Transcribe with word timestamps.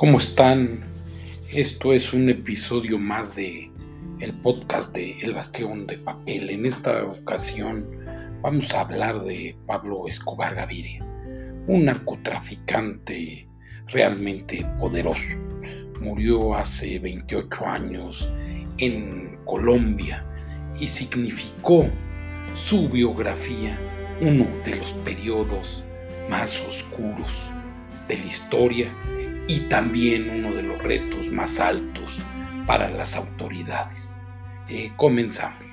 ¿Cómo 0.00 0.16
están? 0.16 0.86
Esto 1.52 1.92
es 1.92 2.14
un 2.14 2.30
episodio 2.30 2.98
más 2.98 3.36
de 3.36 3.70
el 4.18 4.32
podcast 4.32 4.94
de 4.94 5.20
El 5.20 5.34
Bastión 5.34 5.86
de 5.86 5.98
Papel. 5.98 6.48
En 6.48 6.64
esta 6.64 7.04
ocasión 7.04 7.86
vamos 8.40 8.72
a 8.72 8.80
hablar 8.80 9.20
de 9.20 9.58
Pablo 9.66 10.08
Escobar 10.08 10.54
Gaviria, 10.54 11.04
un 11.66 11.84
narcotraficante 11.84 13.46
realmente 13.88 14.66
poderoso. 14.78 15.36
Murió 16.00 16.54
hace 16.54 16.98
28 16.98 17.66
años 17.66 18.34
en 18.78 19.38
Colombia 19.44 20.24
y 20.80 20.88
significó 20.88 21.90
su 22.54 22.88
biografía 22.88 23.78
uno 24.22 24.46
de 24.64 24.76
los 24.76 24.94
periodos 24.94 25.84
más 26.30 26.58
oscuros 26.66 27.50
de 28.08 28.16
la 28.16 28.24
historia 28.24 28.90
y 29.46 29.60
también 29.68 30.30
uno 30.30 30.54
de 30.54 30.62
los 30.62 30.82
retos 30.82 31.28
más 31.28 31.60
altos 31.60 32.20
para 32.66 32.88
las 32.90 33.16
autoridades. 33.16 34.20
Eh, 34.68 34.92
comenzamos. 34.96 35.66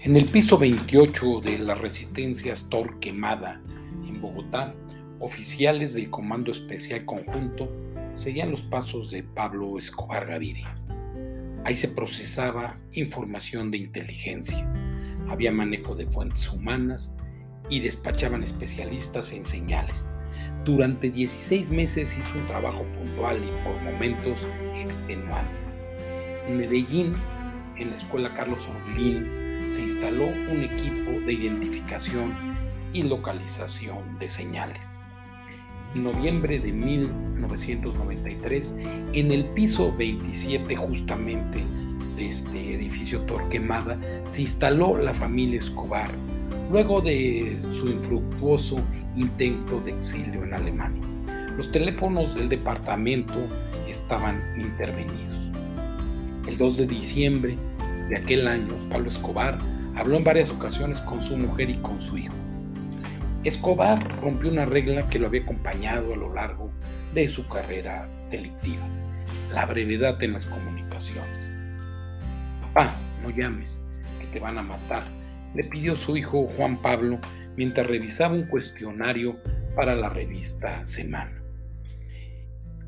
En 0.00 0.16
el 0.16 0.24
piso 0.24 0.56
28 0.56 1.42
de 1.42 1.58
la 1.58 1.74
resistencia 1.74 2.54
Torquemada, 2.70 3.60
en 4.06 4.22
Bogotá, 4.22 4.74
oficiales 5.18 5.92
del 5.92 6.08
Comando 6.08 6.50
Especial 6.50 7.04
Conjunto 7.04 7.68
seguían 8.18 8.50
los 8.50 8.62
pasos 8.62 9.10
de 9.12 9.22
Pablo 9.22 9.78
Escobar 9.78 10.26
Gaviria. 10.26 10.74
Ahí 11.64 11.76
se 11.76 11.86
procesaba 11.86 12.74
información 12.92 13.70
de 13.70 13.78
inteligencia, 13.78 14.68
había 15.28 15.52
manejo 15.52 15.94
de 15.94 16.06
fuentes 16.06 16.50
humanas 16.50 17.14
y 17.70 17.78
despachaban 17.80 18.42
especialistas 18.42 19.32
en 19.32 19.44
señales. 19.44 20.10
Durante 20.64 21.10
16 21.10 21.70
meses 21.70 22.16
hizo 22.18 22.38
un 22.38 22.46
trabajo 22.48 22.84
puntual 22.98 23.36
y 23.36 23.64
por 23.64 23.80
momentos 23.82 24.44
extenuante. 24.76 25.52
En 26.48 26.58
Medellín, 26.58 27.14
en 27.76 27.90
la 27.90 27.96
escuela 27.96 28.34
Carlos 28.34 28.66
Orlín, 28.68 29.72
se 29.72 29.82
instaló 29.82 30.26
un 30.26 30.64
equipo 30.64 31.24
de 31.24 31.32
identificación 31.34 32.34
y 32.92 33.04
localización 33.04 34.18
de 34.18 34.28
señales 34.28 34.97
noviembre 35.94 36.58
de 36.58 36.72
1993 36.72 38.74
en 39.12 39.32
el 39.32 39.44
piso 39.46 39.94
27 39.96 40.76
justamente 40.76 41.64
de 42.16 42.28
este 42.28 42.74
edificio 42.74 43.20
Torquemada 43.22 43.98
se 44.26 44.42
instaló 44.42 44.98
la 44.98 45.14
familia 45.14 45.58
Escobar 45.58 46.10
luego 46.70 47.00
de 47.00 47.58
su 47.70 47.86
infructuoso 47.86 48.78
intento 49.16 49.80
de 49.80 49.92
exilio 49.92 50.44
en 50.44 50.54
Alemania. 50.54 51.02
Los 51.56 51.72
teléfonos 51.72 52.34
del 52.34 52.48
departamento 52.48 53.34
estaban 53.88 54.40
intervenidos. 54.60 55.50
El 56.46 56.56
2 56.56 56.76
de 56.76 56.86
diciembre 56.86 57.56
de 58.08 58.16
aquel 58.16 58.46
año, 58.46 58.74
Pablo 58.90 59.08
Escobar 59.08 59.58
habló 59.96 60.16
en 60.16 60.24
varias 60.24 60.50
ocasiones 60.50 61.00
con 61.00 61.20
su 61.20 61.36
mujer 61.36 61.70
y 61.70 61.76
con 61.78 61.98
su 61.98 62.18
hijo. 62.18 62.34
Escobar 63.48 64.06
rompió 64.20 64.50
una 64.50 64.66
regla 64.66 65.08
que 65.08 65.18
lo 65.18 65.26
había 65.26 65.40
acompañado 65.40 66.12
a 66.12 66.16
lo 66.18 66.34
largo 66.34 66.70
de 67.14 67.26
su 67.28 67.48
carrera 67.48 68.06
delictiva, 68.30 68.86
la 69.54 69.64
brevedad 69.64 70.22
en 70.22 70.34
las 70.34 70.44
comunicaciones. 70.44 71.50
Papá, 72.60 72.94
no 73.22 73.30
llames, 73.30 73.80
que 74.20 74.26
te 74.26 74.38
van 74.38 74.58
a 74.58 74.62
matar, 74.62 75.06
le 75.54 75.64
pidió 75.64 75.96
su 75.96 76.18
hijo 76.18 76.46
Juan 76.58 76.82
Pablo 76.82 77.18
mientras 77.56 77.86
revisaba 77.86 78.34
un 78.34 78.46
cuestionario 78.48 79.38
para 79.74 79.96
la 79.96 80.10
revista 80.10 80.84
Semana. 80.84 81.42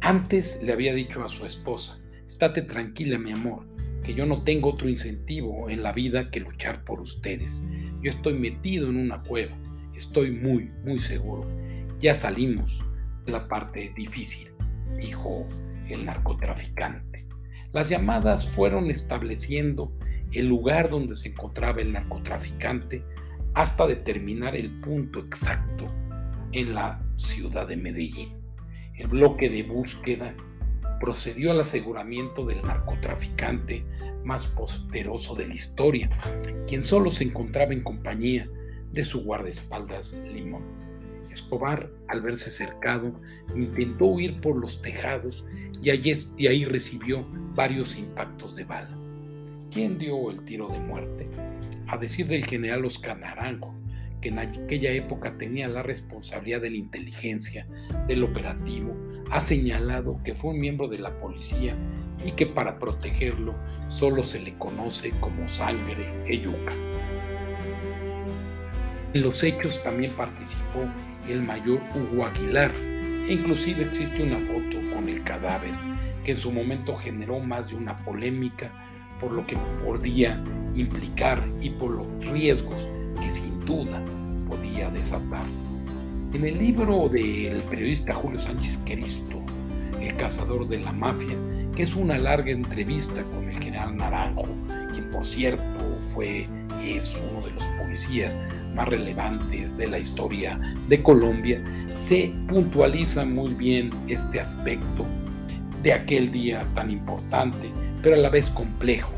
Antes 0.00 0.58
le 0.60 0.72
había 0.72 0.92
dicho 0.92 1.24
a 1.24 1.28
su 1.28 1.46
esposa, 1.46 2.00
estate 2.26 2.62
tranquila 2.62 3.16
mi 3.16 3.30
amor, 3.30 3.64
que 4.02 4.12
yo 4.12 4.26
no 4.26 4.42
tengo 4.42 4.70
otro 4.70 4.88
incentivo 4.88 5.70
en 5.70 5.84
la 5.84 5.92
vida 5.92 6.32
que 6.32 6.40
luchar 6.40 6.82
por 6.84 7.00
ustedes. 7.00 7.62
Yo 8.02 8.10
estoy 8.10 8.34
metido 8.34 8.88
en 8.88 8.96
una 8.96 9.22
cueva 9.22 9.56
Estoy 9.98 10.30
muy, 10.30 10.70
muy 10.84 11.00
seguro. 11.00 11.44
Ya 11.98 12.14
salimos 12.14 12.84
de 13.26 13.32
la 13.32 13.48
parte 13.48 13.92
difícil, 13.96 14.52
dijo 14.96 15.44
el 15.88 16.04
narcotraficante. 16.04 17.26
Las 17.72 17.88
llamadas 17.88 18.48
fueron 18.48 18.92
estableciendo 18.92 19.92
el 20.30 20.46
lugar 20.46 20.88
donde 20.88 21.16
se 21.16 21.30
encontraba 21.30 21.80
el 21.80 21.90
narcotraficante 21.90 23.04
hasta 23.54 23.88
determinar 23.88 24.54
el 24.54 24.70
punto 24.82 25.18
exacto 25.18 25.92
en 26.52 26.74
la 26.74 27.04
ciudad 27.16 27.66
de 27.66 27.76
Medellín. 27.76 28.40
El 28.94 29.08
bloque 29.08 29.50
de 29.50 29.64
búsqueda 29.64 30.32
procedió 31.00 31.50
al 31.50 31.62
aseguramiento 31.62 32.46
del 32.46 32.62
narcotraficante 32.62 33.84
más 34.22 34.46
poderoso 34.46 35.34
de 35.34 35.48
la 35.48 35.54
historia, 35.54 36.08
quien 36.68 36.84
solo 36.84 37.10
se 37.10 37.24
encontraba 37.24 37.72
en 37.72 37.82
compañía 37.82 38.48
de 38.98 39.04
su 39.04 39.22
guardaespaldas 39.22 40.12
Limón. 40.34 40.64
Escobar, 41.30 41.88
al 42.08 42.20
verse 42.20 42.50
cercado, 42.50 43.12
intentó 43.54 44.06
huir 44.06 44.40
por 44.40 44.56
los 44.56 44.82
tejados 44.82 45.46
y, 45.80 45.92
y 46.36 46.46
ahí 46.48 46.64
recibió 46.64 47.24
varios 47.54 47.96
impactos 47.96 48.56
de 48.56 48.64
bala. 48.64 48.98
¿Quién 49.70 49.98
dio 49.98 50.32
el 50.32 50.42
tiro 50.44 50.66
de 50.66 50.80
muerte? 50.80 51.30
A 51.86 51.96
decir 51.96 52.26
del 52.26 52.44
general 52.44 52.84
Oscar 52.84 53.20
Naranjo, 53.20 53.72
que 54.20 54.30
en 54.30 54.40
aquella 54.40 54.90
época 54.90 55.38
tenía 55.38 55.68
la 55.68 55.84
responsabilidad 55.84 56.60
de 56.62 56.70
la 56.70 56.78
inteligencia 56.78 57.68
del 58.08 58.24
operativo, 58.24 58.96
ha 59.30 59.40
señalado 59.40 60.20
que 60.24 60.34
fue 60.34 60.50
un 60.50 60.58
miembro 60.58 60.88
de 60.88 60.98
la 60.98 61.20
policía 61.20 61.76
y 62.26 62.32
que 62.32 62.46
para 62.46 62.80
protegerlo 62.80 63.54
solo 63.86 64.24
se 64.24 64.40
le 64.40 64.58
conoce 64.58 65.12
como 65.20 65.46
sangre 65.46 66.04
eyuca. 66.26 66.72
En 69.14 69.22
los 69.22 69.42
hechos 69.42 69.82
también 69.82 70.12
participó 70.12 70.84
el 71.28 71.42
mayor 71.42 71.80
Hugo 71.94 72.26
Aguilar 72.26 72.72
inclusive 73.28 73.84
existe 73.84 74.22
una 74.22 74.38
foto 74.38 74.78
con 74.94 75.08
el 75.08 75.22
cadáver 75.22 75.70
que 76.24 76.32
en 76.32 76.36
su 76.36 76.50
momento 76.50 76.96
generó 76.96 77.40
más 77.40 77.68
de 77.68 77.76
una 77.76 77.96
polémica 77.96 78.70
por 79.20 79.32
lo 79.32 79.46
que 79.46 79.56
podía 79.84 80.42
implicar 80.74 81.42
y 81.60 81.70
por 81.70 81.90
los 81.90 82.06
riesgos 82.32 82.88
que 83.20 83.30
sin 83.30 83.60
duda 83.64 84.02
podía 84.48 84.90
desatar. 84.90 85.46
En 86.32 86.44
el 86.44 86.58
libro 86.58 87.08
del 87.08 87.62
periodista 87.62 88.14
Julio 88.14 88.38
Sánchez 88.38 88.80
Cristo, 88.84 89.42
El 90.00 90.14
cazador 90.16 90.68
de 90.68 90.78
la 90.78 90.92
mafia, 90.92 91.36
que 91.74 91.82
es 91.82 91.94
una 91.94 92.18
larga 92.18 92.50
entrevista 92.50 93.22
con 93.24 93.48
el 93.48 93.62
general 93.62 93.96
Naranjo, 93.96 94.48
quien 94.92 95.10
por 95.10 95.24
cierto 95.24 95.98
fue 96.14 96.46
es 96.82 97.20
uno 97.30 97.46
de 97.46 97.52
los 97.52 97.64
policías 97.64 98.38
más 98.74 98.88
relevantes 98.88 99.76
de 99.76 99.88
la 99.88 99.98
historia 99.98 100.58
de 100.88 101.02
Colombia, 101.02 101.62
se 101.96 102.32
puntualiza 102.48 103.24
muy 103.24 103.54
bien 103.54 103.90
este 104.08 104.40
aspecto 104.40 105.04
de 105.82 105.92
aquel 105.92 106.30
día 106.30 106.66
tan 106.74 106.90
importante, 106.90 107.70
pero 108.02 108.14
a 108.14 108.18
la 108.18 108.30
vez 108.30 108.50
complejo 108.50 109.12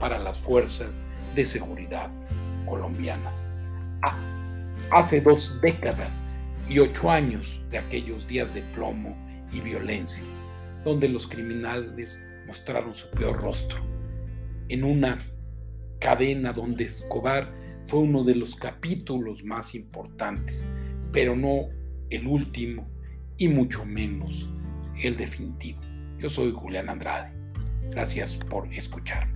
para 0.00 0.18
las 0.18 0.38
fuerzas 0.38 1.02
de 1.34 1.44
seguridad 1.44 2.10
colombianas. 2.66 3.44
hace 4.90 5.20
dos 5.20 5.60
décadas 5.62 6.22
y 6.68 6.78
ocho 6.78 7.10
años 7.10 7.60
de 7.70 7.78
aquellos 7.78 8.26
días 8.26 8.54
de 8.54 8.62
plomo 8.74 9.16
y 9.52 9.60
violencia, 9.60 10.24
donde 10.84 11.08
los 11.08 11.26
criminales 11.26 12.18
mostraron 12.46 12.94
su 12.94 13.08
peor 13.10 13.40
rostro 13.40 13.78
en 14.68 14.84
una 14.84 15.18
cadena 16.04 16.52
donde 16.52 16.84
Escobar 16.84 17.50
fue 17.84 18.00
uno 18.00 18.24
de 18.24 18.34
los 18.34 18.54
capítulos 18.54 19.42
más 19.42 19.74
importantes, 19.74 20.66
pero 21.12 21.34
no 21.34 21.70
el 22.10 22.26
último 22.26 22.86
y 23.38 23.48
mucho 23.48 23.86
menos 23.86 24.50
el 25.02 25.16
definitivo. 25.16 25.80
Yo 26.18 26.28
soy 26.28 26.52
Julián 26.52 26.90
Andrade. 26.90 27.32
Gracias 27.90 28.36
por 28.50 28.70
escucharme. 28.74 29.33